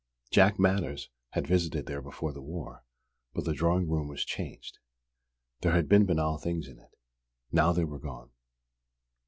[0.31, 2.83] Jack Manners had visited there before the war;
[3.35, 4.79] but the drawing room was changed.
[5.59, 6.97] There had been banal things in it.
[7.51, 8.31] Now they were gone.